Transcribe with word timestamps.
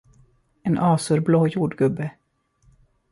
En 0.69 0.79
azurblå 0.87 1.41
jordgubbe. 1.57 2.11